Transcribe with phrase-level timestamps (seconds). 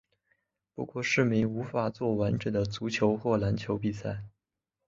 [0.73, 4.23] 不过市民无法作完整的足球或篮球比赛。